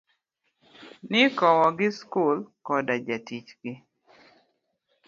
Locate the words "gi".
1.77-1.89, 3.61-3.73